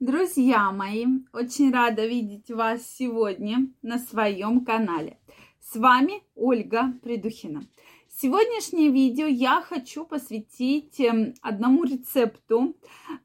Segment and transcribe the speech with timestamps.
[0.00, 5.18] Друзья мои, очень рада видеть вас сегодня на своем канале.
[5.60, 7.66] С вами Ольга Придухина.
[8.08, 12.76] Сегодняшнее видео я хочу посвятить эм, одному рецепту,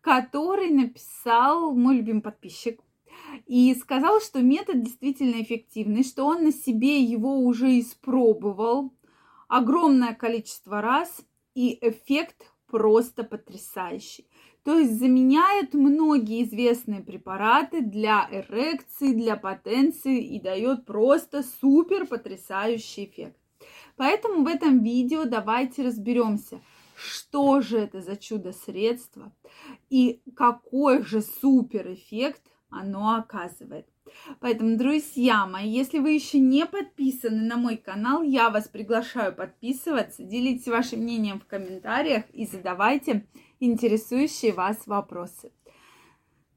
[0.01, 2.81] который написал мой любимый подписчик.
[3.45, 8.91] И сказал, что метод действительно эффективный, что он на себе его уже испробовал
[9.47, 14.25] огромное количество раз, и эффект просто потрясающий.
[14.63, 23.05] То есть заменяет многие известные препараты для эрекции, для потенции и дает просто супер потрясающий
[23.05, 23.37] эффект.
[23.97, 26.61] Поэтому в этом видео давайте разберемся,
[26.95, 29.33] что же это за чудо-средство
[29.89, 33.87] и какой же супер эффект оно оказывает.
[34.39, 40.23] Поэтому, друзья мои, если вы еще не подписаны на мой канал, я вас приглашаю подписываться,
[40.23, 43.25] делитесь вашим мнением в комментариях и задавайте
[43.59, 45.51] интересующие вас вопросы.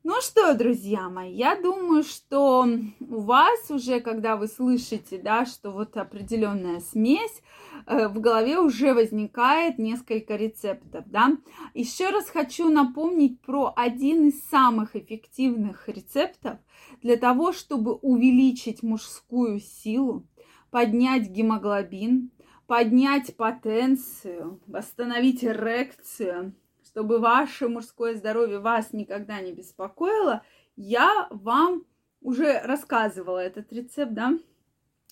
[0.08, 2.64] Ну что, друзья мои, я думаю, что
[3.00, 7.42] у вас уже, когда вы слышите, да, что вот определенная смесь,
[7.88, 11.36] э, в голове уже возникает несколько рецептов, да.
[11.74, 16.58] Еще раз хочу напомнить про один из самых эффективных рецептов
[17.02, 20.24] для того, чтобы увеличить мужскую силу,
[20.70, 22.30] поднять гемоглобин,
[22.68, 26.54] поднять потенцию, восстановить эрекцию,
[26.96, 30.42] чтобы ваше мужское здоровье вас никогда не беспокоило,
[30.76, 31.84] я вам
[32.22, 34.32] уже рассказывала этот рецепт, да,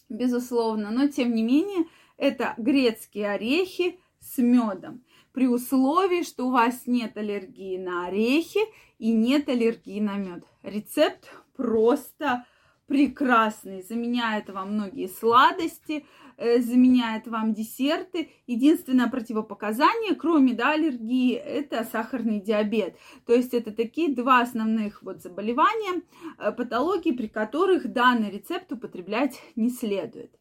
[0.08, 1.84] безусловно, но тем не менее
[2.16, 8.60] это грецкие орехи с медом при условии, что у вас нет аллергии на орехи
[8.98, 10.42] и нет аллергии на мед.
[10.62, 12.46] Рецепт просто
[12.86, 16.04] прекрасный, заменяет вам многие сладости,
[16.36, 18.30] э, заменяет вам десерты.
[18.46, 22.96] Единственное противопоказание, кроме да, аллергии, это сахарный диабет.
[23.26, 26.02] То есть это такие два основных вот заболевания,
[26.38, 30.32] э, патологии, при которых данный рецепт употреблять не следует.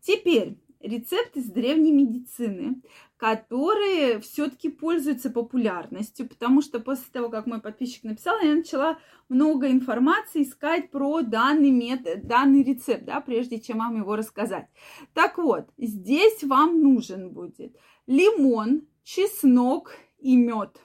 [0.00, 2.80] Теперь рецепт из древней медицины,
[3.18, 8.98] которые все-таки пользуются популярностью, потому что после того, как мой подписчик написал, я начала
[9.28, 14.68] много информации искать про данный метод, данный рецепт, да, прежде чем вам его рассказать.
[15.14, 20.80] Так вот, здесь вам нужен будет лимон, чеснок и мед.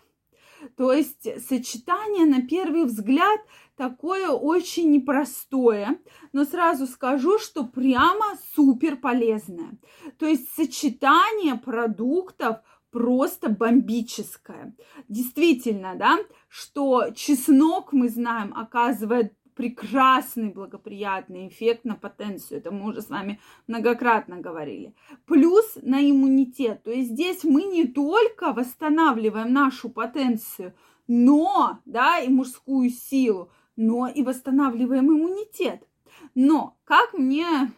[0.78, 3.40] То есть сочетание на первый взгляд
[3.76, 6.00] такое очень непростое,
[6.32, 9.78] но сразу скажу, что прямо супер полезное.
[10.18, 12.58] То есть сочетание продуктов
[12.92, 14.76] просто бомбическое.
[15.08, 22.60] Действительно, да, что чеснок, мы знаем, оказывает прекрасный благоприятный эффект на потенцию.
[22.60, 24.94] Это мы уже с вами многократно говорили.
[25.26, 26.84] Плюс на иммунитет.
[26.84, 30.74] То есть здесь мы не только восстанавливаем нашу потенцию,
[31.08, 35.88] но, да, и мужскую силу, но и восстанавливаем иммунитет.
[36.36, 37.72] Но, как мне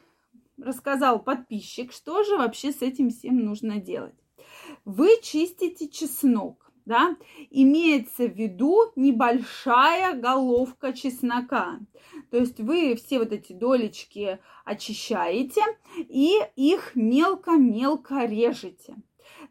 [0.57, 4.15] рассказал подписчик, что же вообще с этим всем нужно делать?
[4.83, 7.17] Вы чистите чеснок да,
[7.49, 11.79] имеется в виду небольшая головка чеснока.
[12.31, 15.61] То есть вы все вот эти долечки очищаете
[15.97, 18.95] и их мелко-мелко режете.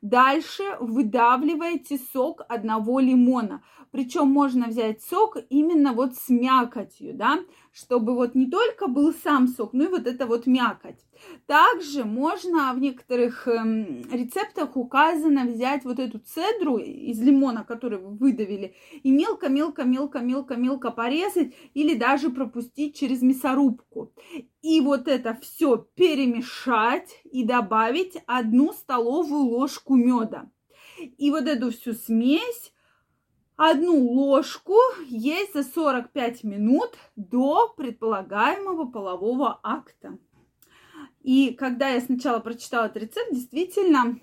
[0.04, 3.62] Дальше выдавливаете сок одного лимона.
[3.90, 7.38] Причем можно взять сок именно вот с мякотью, да,
[7.72, 10.98] чтобы вот не только был сам сок, но и вот эта вот мякоть.
[11.46, 18.10] Также можно в некоторых эм, рецептах указано взять вот эту цедру из лимона, который вы
[18.16, 24.12] выдавили, и мелко-мелко-мелко-мелко-мелко порезать или даже пропустить через мясорубку.
[24.62, 30.50] И вот это все перемешать и добавить одну столовую ложку меда.
[31.18, 32.72] И вот эту всю смесь
[33.56, 40.18] одну ложку есть за 45 минут до предполагаемого полового акта.
[41.22, 44.18] И когда я сначала прочитала этот рецепт, действительно,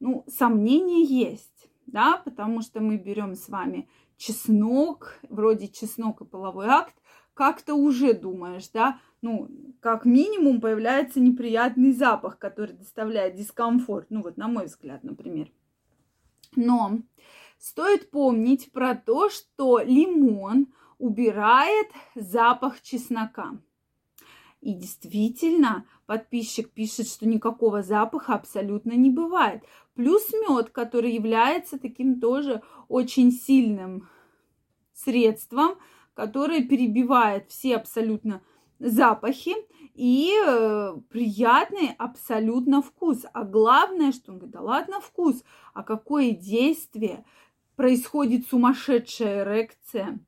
[0.00, 6.66] ну, сомнения есть, да, потому что мы берем с вами чеснок, вроде чеснок и половой
[6.66, 6.94] акт,
[7.36, 9.48] как-то уже думаешь, да, ну,
[9.80, 15.50] как минимум появляется неприятный запах, который доставляет дискомфорт, ну, вот на мой взгляд, например.
[16.56, 16.98] Но
[17.58, 20.68] Стоит помнить про то, что лимон
[20.98, 23.58] убирает запах чеснока.
[24.60, 29.62] И действительно, подписчик пишет, что никакого запаха абсолютно не бывает.
[29.94, 34.08] Плюс мед, который является таким тоже очень сильным
[34.92, 35.76] средством,
[36.16, 38.42] которое перебивает все абсолютно
[38.80, 39.54] запахи
[39.94, 43.24] и э, приятный абсолютно вкус.
[43.32, 47.24] А главное, что он говорит, да ладно вкус, а какое действие?
[47.76, 50.18] происходит сумасшедшая эрекция,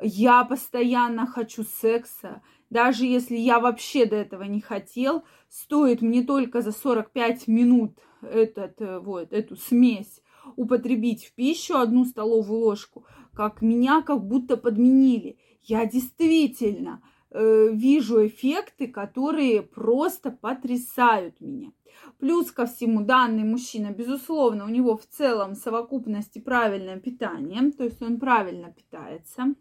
[0.00, 6.62] я постоянно хочу секса, даже если я вообще до этого не хотел, стоит мне только
[6.62, 10.22] за 45 минут этот, э, вот, эту смесь
[10.56, 13.04] употребить в пищу одну столовую ложку,
[13.34, 15.38] как меня как будто подменили.
[15.62, 21.72] Я действительно э, вижу эффекты, которые просто потрясают меня.
[22.18, 28.02] Плюс ко всему, данный мужчина, безусловно, у него в целом совокупности правильное питание, то есть
[28.02, 29.54] он правильно питается.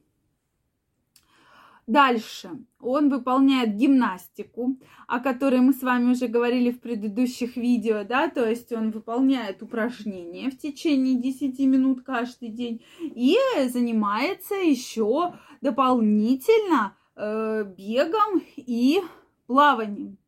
[1.89, 4.77] Дальше он выполняет гимнастику,
[5.07, 9.63] о которой мы с вами уже говорили в предыдущих видео, да, то есть он выполняет
[9.63, 13.36] упражнения в течение 10 минут каждый день и
[13.69, 19.00] занимается еще дополнительно э, бегом и
[19.47, 20.19] плаванием.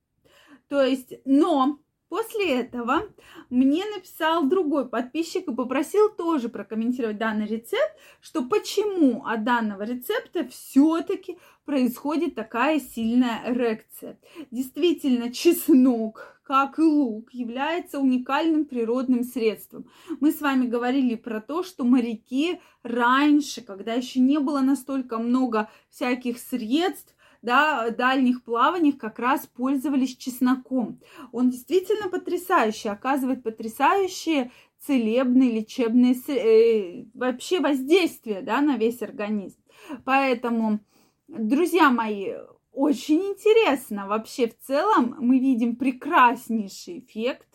[0.68, 1.78] То есть, но
[2.12, 3.04] После этого
[3.50, 10.46] мне написал другой подписчик и попросил тоже прокомментировать данный рецепт, что почему от данного рецепта
[10.50, 14.20] все-таки происходит такая сильная эрекция.
[14.52, 19.86] Действительно, чеснок, как и лук, является уникальным природным средством.
[20.20, 25.70] Мы с вами говорили про то, что моряки раньше, когда еще не было настолько много
[25.90, 31.00] всяких средств, да, дальних плаваниях как раз пользовались чесноком.
[31.32, 39.60] Он действительно потрясающий, оказывает потрясающие целебные, лечебные, э, вообще воздействия да, на весь организм.
[40.06, 40.80] Поэтому,
[41.28, 42.34] друзья мои,
[42.72, 44.08] очень интересно.
[44.08, 47.48] Вообще, в целом, мы видим прекраснейший эффект.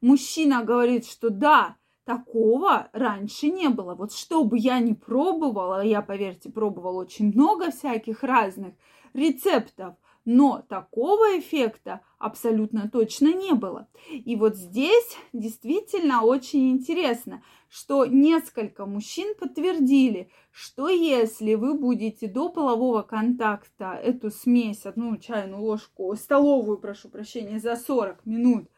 [0.00, 3.94] Мужчина говорит, что да, такого раньше не было.
[3.94, 8.74] Вот что бы я ни пробовала, я, поверьте, пробовала очень много всяких разных
[9.14, 9.94] рецептов,
[10.24, 13.88] но такого эффекта абсолютно точно не было.
[14.10, 22.50] И вот здесь действительно очень интересно, что несколько мужчин подтвердили, что если вы будете до
[22.50, 28.68] полового контакта эту смесь, одну чайную ложку, столовую, прошу прощения, за 40 минут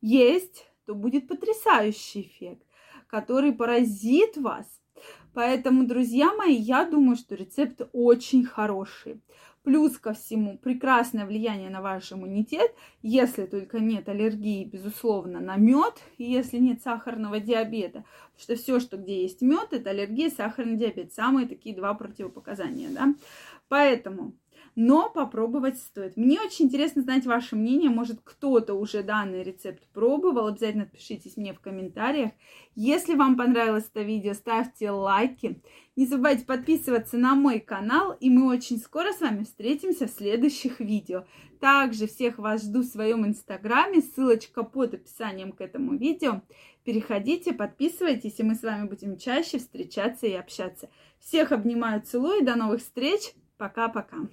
[0.00, 2.66] есть, то будет потрясающий эффект,
[3.06, 4.66] который поразит вас
[5.38, 9.22] Поэтому, друзья мои, я думаю, что рецепт очень хороший.
[9.62, 16.02] Плюс ко всему, прекрасное влияние на ваш иммунитет, если только нет аллергии, безусловно, на мед,
[16.16, 18.04] и если нет сахарного диабета.
[18.32, 21.12] Потому что все, что где есть мед, это аллергия, сахарный диабет.
[21.12, 23.14] Самые такие два противопоказания, да.
[23.68, 24.32] Поэтому
[24.74, 26.16] но попробовать стоит.
[26.16, 27.90] Мне очень интересно знать ваше мнение.
[27.90, 30.46] Может, кто-то уже данный рецепт пробовал.
[30.48, 32.30] Обязательно отпишитесь мне в комментариях.
[32.74, 35.60] Если вам понравилось это видео, ставьте лайки.
[35.96, 38.12] Не забывайте подписываться на мой канал.
[38.20, 41.24] И мы очень скоро с вами встретимся в следующих видео.
[41.60, 44.00] Также всех вас жду в своем инстаграме.
[44.00, 46.42] Ссылочка под описанием к этому видео.
[46.84, 50.88] Переходите, подписывайтесь, и мы с вами будем чаще встречаться и общаться.
[51.18, 53.34] Всех обнимаю, целую, до новых встреч.
[53.58, 54.28] Пока-пока.